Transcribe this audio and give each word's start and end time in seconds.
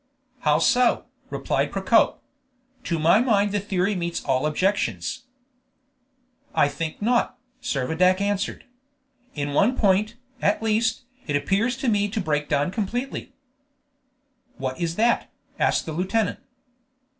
"How 0.39 0.57
so?" 0.57 1.05
replied 1.29 1.71
Procope. 1.71 2.17
"To 2.85 2.97
my 2.97 3.21
mind 3.21 3.51
the 3.51 3.59
theory 3.59 3.93
meets 3.93 4.25
all 4.25 4.47
objections." 4.47 5.25
"I 6.55 6.67
think 6.69 7.03
not," 7.03 7.37
Servadac 7.61 8.19
answered. 8.19 8.63
"In 9.35 9.53
one 9.53 9.77
point, 9.77 10.15
at 10.41 10.63
least, 10.63 11.03
it 11.27 11.35
appears 11.35 11.77
to 11.77 11.87
me 11.87 12.07
to 12.09 12.19
break 12.19 12.49
down 12.49 12.71
completely." 12.71 13.31
"What 14.57 14.81
is 14.81 14.95
that?" 14.95 15.29
asked 15.59 15.85
the 15.85 15.91
lieutenant. 15.93 16.39